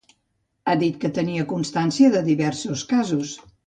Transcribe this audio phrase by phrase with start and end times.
[0.71, 3.41] Ha dit que tenia constància de diversos casos.